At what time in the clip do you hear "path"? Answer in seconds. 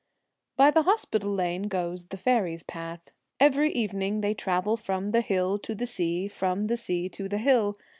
2.63-3.11